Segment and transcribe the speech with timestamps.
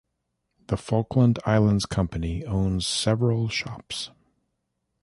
[0.65, 4.09] The Falkland Islands Company owns several shops.